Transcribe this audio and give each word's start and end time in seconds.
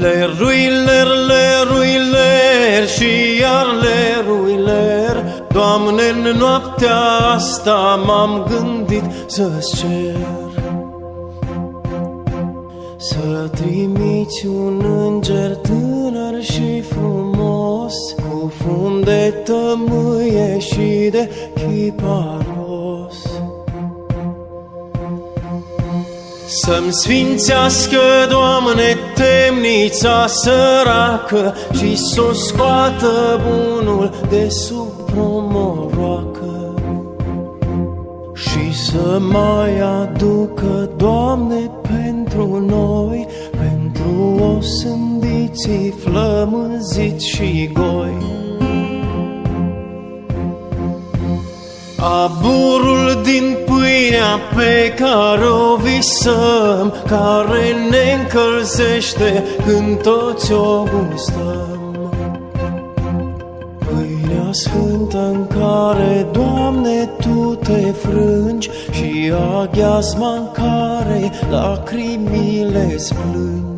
Leruiler, 0.00 1.06
leruiler 1.26 2.88
și 2.96 3.40
iar 3.40 3.66
leruiler 3.82 5.44
Doamne, 5.52 6.02
în 6.02 6.38
noaptea 6.38 6.98
asta 7.34 8.02
m-am 8.06 8.46
gândit 8.48 9.04
să-ți 9.26 9.76
cer 9.76 10.62
Să 12.96 13.50
trimiți 13.54 14.46
un 14.46 14.84
înger 15.06 15.56
tânăr 15.56 16.42
și 16.42 16.80
frumos 16.80 17.94
Cu 18.16 18.52
fum 18.56 19.00
de 19.00 19.34
tămâie 19.44 20.58
și 20.58 21.08
de 21.10 21.30
chiparos 21.54 22.57
Să-mi 26.50 26.92
sfințească, 26.92 27.98
Doamne, 28.28 28.96
temnița 29.14 30.26
săracă 30.26 31.54
Și 31.78 31.96
să-o 31.96 32.32
scoată 32.32 33.40
bunul 33.48 34.10
de 34.28 34.48
sub 34.48 34.88
promoroacă. 35.12 36.74
Și 38.34 38.84
să 38.84 39.20
mai 39.30 39.80
aducă, 39.80 40.90
Doamne, 40.96 41.70
pentru 41.82 42.64
noi 42.68 43.26
Pentru 43.50 44.44
o 44.44 44.60
sândiții 44.60 45.94
flămânziți 46.04 47.28
și 47.28 47.70
goi. 47.72 48.38
Aburul 52.00 53.20
din 53.22 53.37
pâinea 54.38 54.48
pe 54.54 54.94
care 54.94 55.44
o 55.44 55.76
visăm 55.76 56.94
Care 57.06 57.72
ne 57.90 58.20
încălzește 58.20 59.44
când 59.66 60.02
toți 60.02 60.52
o 60.52 60.82
gustăm. 60.82 62.10
Pâinea 63.78 64.52
sfântă 64.52 65.18
în 65.18 65.46
care, 65.46 66.26
Doamne, 66.32 67.10
Tu 67.20 67.54
te 67.54 67.92
frângi 67.92 68.70
Și 68.90 69.32
aghiazma 69.60 70.32
în 70.34 70.50
care 70.52 71.32
lacrimile 71.50 72.96
splângi 72.96 73.77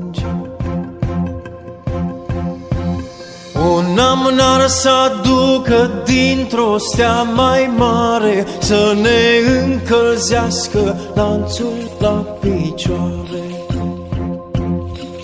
Un 4.01 4.07
amnar 4.07 4.67
să 4.67 4.91
aducă 4.91 5.91
dintr-o 6.05 6.79
stea 6.79 7.23
mai 7.23 7.71
mare 7.77 8.47
Să 8.59 8.97
ne 9.03 9.51
încălzească 9.61 10.97
lanțul 11.15 11.91
la 11.99 12.27
picioare. 12.41 13.43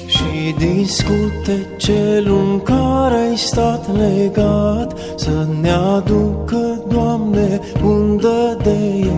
Și 0.06 0.54
discute 0.58 1.76
celul 1.76 2.50
în 2.50 2.60
care 2.60 3.14
ai 3.28 3.36
stat 3.36 3.96
legat 3.96 4.98
Să 5.16 5.46
ne 5.60 5.70
aducă, 5.70 6.82
Doamne, 6.88 7.60
undă 7.82 8.58
de 8.62 9.10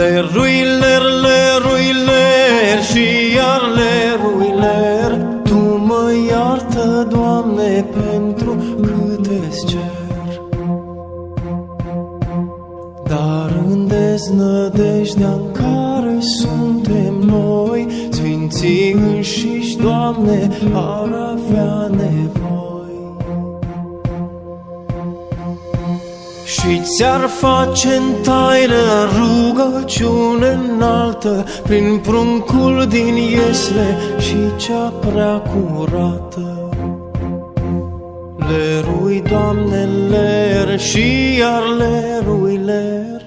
iernat 0.00 0.32
Leruiler, 0.32 1.02
leruiler 1.24 2.82
și 2.90 3.34
iar 3.34 3.62
leruiler 3.78 5.10
Tu 5.42 5.58
mă 5.86 6.12
iartă, 6.30 7.06
Doamne, 7.10 7.84
pentru 7.92 8.56
câte 8.82 9.40
cer. 9.66 10.40
Dar 13.08 13.62
în 13.68 13.86
deznădejdea 13.86 15.32
în 15.32 15.52
care 15.52 16.18
suntem 16.20 17.14
noi 17.14 17.86
Sfinții 18.10 18.92
înșiși, 18.92 19.76
Doamne, 19.76 20.50
ar 20.72 21.12
avea 21.12 21.88
nevoie 21.90 22.69
Și 26.50 26.80
ți-ar 26.82 27.28
face 27.28 27.88
în 27.88 28.22
taină 28.22 29.08
rugăciune 29.18 30.46
înaltă 30.46 31.44
Prin 31.62 32.00
pruncul 32.02 32.86
din 32.88 33.16
iesle 33.16 33.96
și 34.18 34.36
cea 34.56 34.88
prea 34.88 35.38
curată. 35.38 36.68
Lerui, 38.36 39.22
Doamne, 39.28 39.88
ler 40.08 40.80
și 40.80 41.36
iar 41.38 41.62
lerui, 41.78 42.60
ler. 42.64 43.22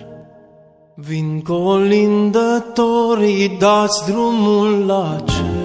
Vin 0.95 1.41
colindătorii, 1.41 3.57
dați 3.59 4.11
drumul 4.11 4.85
la 4.85 5.15
cer 5.25 5.62